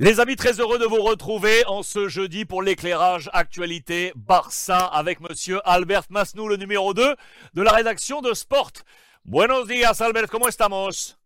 [0.00, 5.18] Les amis, très heureux de vous retrouver en ce jeudi pour l'éclairage actualité Barça avec
[5.18, 7.16] monsieur Albert Masnou, le numéro 2
[7.54, 8.70] de la rédaction de Sport.
[9.24, 11.18] Buenos días, Albert, ¿cómo estamos?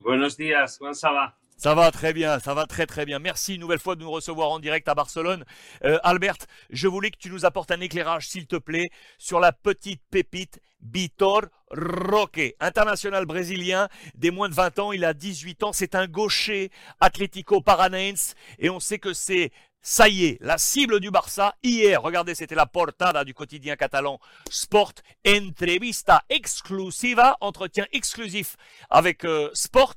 [0.00, 1.36] Buenos días, comment ça?
[1.62, 3.18] Ça va très bien, ça va très très bien.
[3.18, 5.44] Merci une nouvelle fois de nous recevoir en direct à Barcelone.
[5.84, 6.38] Euh, Albert,
[6.70, 10.58] je voulais que tu nous apportes un éclairage, s'il te plaît, sur la petite pépite
[10.80, 14.92] Vitor Roque, international brésilien des moins de 20 ans.
[14.92, 19.52] Il a 18 ans, c'est un gaucher Atlético Paranaense et on sait que c'est
[19.82, 24.18] ça y est, la cible du Barça, hier, regardez, c'était la portada du quotidien catalan
[24.48, 24.94] Sport,
[25.26, 28.56] entrevista exclusiva, entretien exclusif
[28.88, 29.96] avec euh, Sport.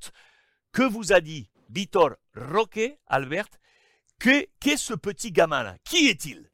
[0.73, 3.49] Que vous a dit Vitor Roque, Albert,
[4.19, 5.75] qu'est qu ce petit gamin-là?
[5.83, 6.49] Qui est-il?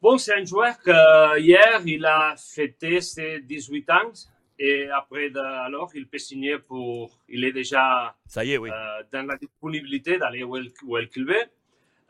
[0.00, 4.12] Bon, c'est un joueur que hier, il a fêté ses 18 ans
[4.58, 7.20] et après, de, alors, il peut signer pour.
[7.28, 8.70] Il est déjà Ça y est, oui.
[8.72, 11.44] euh, dans la disponibilité d'aller où il, où il veut.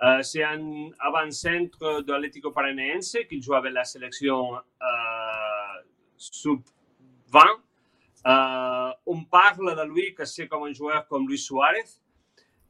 [0.02, 5.82] Euh, c'est un avant-centre de l'Atlético Paranaense qui joue avec la sélection euh,
[6.18, 7.40] sub-20.
[8.26, 11.84] Euh, on parle de lui c'est comme un joueur comme Luis Suarez.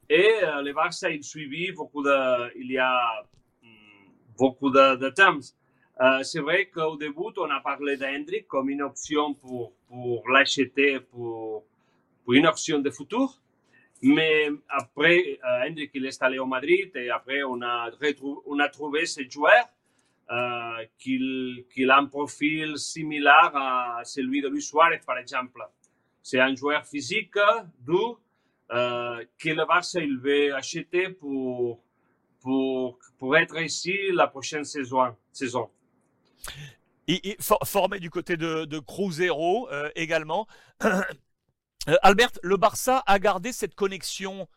[0.09, 3.25] Et euh, le Barça, il suivit beaucoup de, il y a
[3.63, 3.67] mm,
[4.37, 5.41] beaucoup de, temps.
[6.01, 11.01] Euh, c'est vrai qu'au début, on a parlé d'Hendrick comme une option pour, pour l'acheter
[11.01, 11.65] pour,
[12.23, 13.41] pour une option de futur.
[14.03, 19.65] Mais après, Hendrik, il est allé au Madrid et après, on a trouvé ce joueur
[20.31, 25.63] euh, qu'il a un profil similaire à celui de Luis Suarez, par exemple.
[26.23, 27.35] C'est un joueur physique,
[27.81, 28.21] dur,
[28.73, 31.81] euh, que le Barça il veut acheter pour,
[32.41, 35.15] pour, pour être ici la prochaine saison.
[35.33, 35.71] saison.
[37.07, 40.47] Il- for- formé du côté de, de Cruzeiro euh, également.
[41.89, 44.49] Euh, Albert, le Barça a gardé cette connexion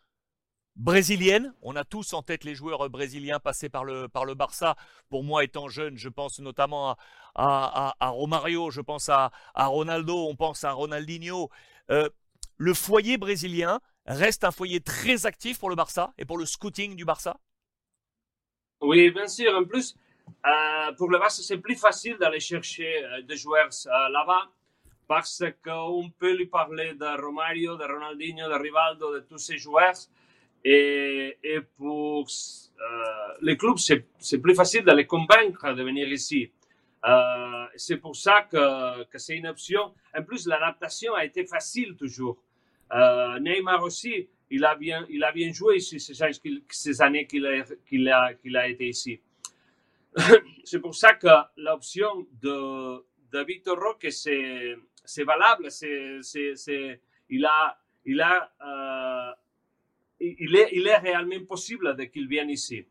[0.79, 1.53] brésilienne.
[1.61, 4.75] On a tous en tête les joueurs euh, brésiliens passés par le, par le Barça.
[5.09, 6.95] Pour moi, étant jeune, je pense notamment
[7.35, 11.49] à, Romario, je pense à, Ronaldo, on pense à Ronaldinho.
[11.91, 12.09] Euh,
[12.57, 16.95] le foyer brésilien reste un foyer très actif pour le Barça et pour le scouting
[16.95, 17.37] du Barça?
[18.81, 19.53] Oui, bien sûr.
[19.55, 19.95] En plus,
[20.45, 24.49] euh, pour le Barça, c'est plus facile d'aller chercher des joueurs là-bas
[25.07, 29.95] parce qu'on peut lui parler de Romario, de Ronaldinho, de Rivaldo, de tous ces joueurs.
[30.65, 31.37] Et,
[31.77, 36.51] pour euh, les clubs, c'est plus facile de les convaincre de venir ici.
[37.05, 39.93] Euh, c'est pour ça que, c'est une option.
[40.15, 42.37] En plus, l'adaptation a été facile toujours.
[42.91, 46.21] Euh, Neymar aussi, il a bien, il a bien joué ici ces,
[47.01, 49.21] années qu'il- a, été ici.
[50.63, 51.27] c'est pour ça que
[51.57, 54.75] l'option de, de Victor Roque, c'est,
[55.23, 55.69] valable.
[57.31, 57.77] Il a,
[60.19, 62.85] il est, il est réellement possible qu'il vienne ici.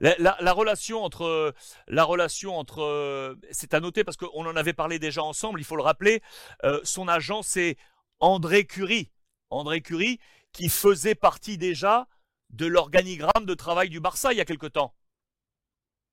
[0.00, 1.54] La, la- la relation entre,
[1.86, 5.60] la relation entre, c'est à noter parce qu'on en avait parlé déjà ensemble.
[5.60, 6.20] Il faut le rappeler.
[6.64, 7.76] euh, son agent c'est
[8.18, 9.10] André Curie,
[9.50, 10.18] André Curie
[10.52, 12.08] qui faisait partie déjà
[12.50, 14.94] de l'organigramme de travail du Barça il y a quelque temps.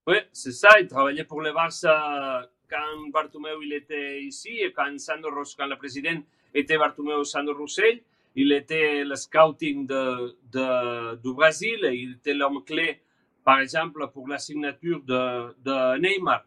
[0.07, 0.69] Oui, c'est ça.
[0.79, 5.77] Il travaillait pour le Barça quand Bartomeu il était ici et quand, Sandro quand le
[5.77, 6.21] président
[6.53, 8.01] était Bartomeu Sandro Roussel.
[8.35, 13.01] Il était le scouting du Brésil et il était l'homme clé,
[13.43, 16.43] par exemple, pour la signature de, Neymar.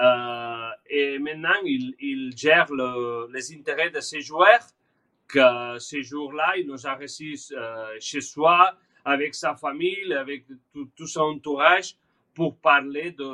[0.00, 4.62] Euh, et maintenant, il, gère le- les intérêts de ses joueurs,
[5.26, 10.88] que ces jours-là, il nous a reçus euh, chez soi, avec sa famille, avec tout,
[10.96, 11.96] tout son entourage,
[12.34, 13.24] pour parler de,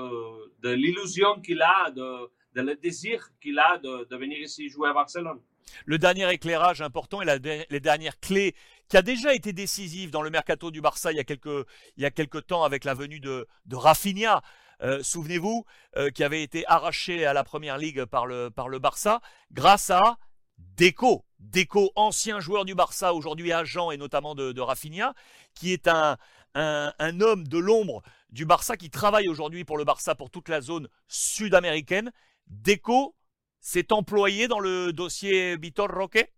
[0.63, 2.31] de l'illusion qu'il a, de,
[2.63, 5.41] le désir qu'il a de, venir ici jouer à Barcelone.
[5.87, 8.55] Le dernier éclairage important et la, de- les dernières clés
[8.89, 11.67] qui a déjà été décisive dans le mercato du Barça il y a quelques,
[11.97, 14.43] il y a temps avec la venue de, de Rafinha.
[14.83, 15.65] Euh, Souvenez-vous,
[15.97, 19.21] euh, qui avait été arraché à la première ligue par le, par le Barça
[19.53, 20.19] grâce à
[20.59, 21.25] Deco.
[21.39, 25.15] Deco, ancien joueur du Barça, aujourd'hui agent et notamment de, de Rafinha,
[25.55, 26.17] qui est un,
[26.55, 30.49] un, un homme de l'ombre du Barça qui travaille aujourd'hui pour le Barça pour toute
[30.49, 32.11] la zone sud-américaine.
[32.47, 33.15] Deco
[33.61, 36.31] s'est employé dans le dossier Vitor Roque?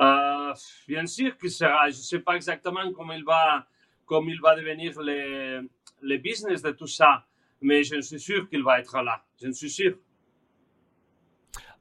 [0.00, 0.54] Euh,
[0.88, 3.66] bien sûr que sera, je ne sais pas exactement comment il va,
[4.06, 5.68] comment il va devenir le,
[6.00, 7.26] le business de tout ça,
[7.60, 9.24] mais je suis sûr qu'il va être là.
[9.42, 9.96] Je suis sûr.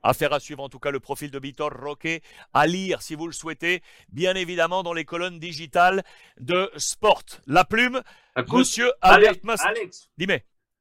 [0.05, 2.21] Affaire à suivre en tout cas le profil de Vitor Roque,
[2.53, 6.03] à lire si vous le souhaitez, bien évidemment dans les colonnes digitales
[6.39, 7.23] de Sport.
[7.47, 8.01] La plume,
[8.37, 9.61] Écoute, monsieur Albert Mas.
[9.65, 10.39] Alex, Dis-moi.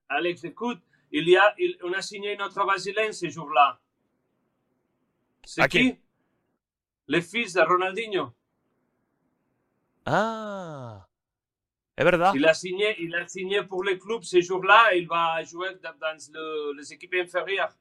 [0.09, 0.81] Alex, écoute,
[1.13, 3.79] il y a, il- on a signé notre Brésilien ce jour-là.
[5.45, 5.79] C'est qui?
[5.93, 5.99] qui?
[7.09, 8.33] Le fils de Ronaldinho.
[10.07, 11.07] Ah,
[11.97, 12.35] es verdad.
[12.35, 14.95] Il a signé, il a signé pour le club ce jour-là.
[14.95, 17.73] Il va jouer dans, dans le- les équipes inférieures.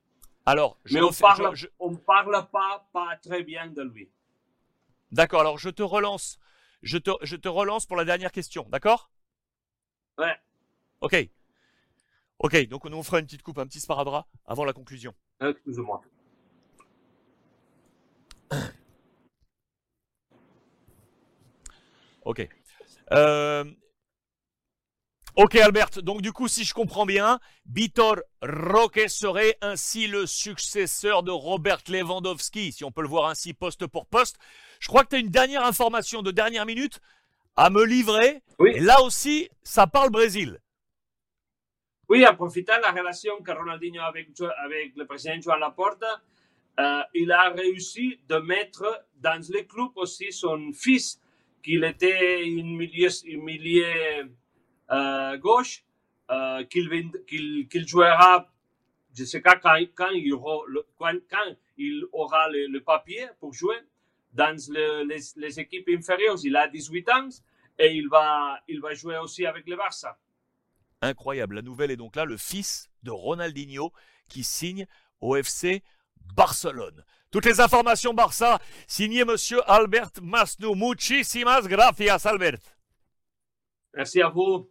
[0.45, 3.83] Alors, je Mais on refais- parle, je- je- on parle pas, pas très bien de
[3.83, 4.09] lui.
[5.11, 6.39] D'accord, alors je te relance.
[6.83, 9.11] Je te, je te relance pour la dernière question, d'accord?
[10.17, 10.35] Ouais.
[11.01, 11.15] Ok.
[12.41, 15.13] Ok, donc nous on fera une petite coupe, un petit sparadrap avant la conclusion.
[15.39, 16.01] Excuse-moi.
[22.25, 22.47] Ok.
[23.11, 23.63] Euh,
[25.38, 31.23] Ok Albert, donc du coup si je comprends bien, Vitor Roque serait ainsi le successeur
[31.23, 34.38] de Robert Lewandowski, si on peut le voir ainsi poste pour poste.
[34.79, 36.99] Je crois que tu as une dernière information de dernière minute
[37.55, 38.41] à me livrer.
[38.59, 38.71] Oui.
[38.73, 40.59] Et là aussi, ça parle Brésil.
[42.11, 44.27] Oui, en profitant de la relation que Ronaldinho a avec,
[44.97, 46.21] le président Joan Laporta,
[46.77, 51.21] euh, il a réussi de mettre dans le club aussi son fils,
[51.63, 53.07] qu'il était une milieu,
[54.91, 55.85] euh, gauche,
[56.29, 58.45] euh, qu'il jouera,
[59.15, 63.77] je ne sais pas quand, il aura le, papier pour jouer
[64.33, 66.35] dans le- les, les équipes inférieures.
[66.43, 67.29] Il a 18 ans
[67.79, 70.17] et il va, il va jouer aussi avec le Barça.
[71.01, 71.56] Incroyable.
[71.56, 73.92] La nouvelle est donc là, le fils de Ronaldinho
[74.30, 74.88] qui signe
[75.19, 75.83] au FC
[76.36, 77.03] Barcelone.
[77.31, 80.75] Toutes les informations Barça, signé monsieur Albert Masnou.
[80.75, 82.59] Muchísimas gracias, Albert.
[83.94, 84.70] Merci à vous.